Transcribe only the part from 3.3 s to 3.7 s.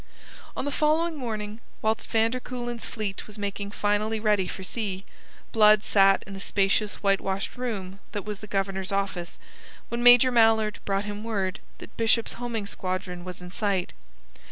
making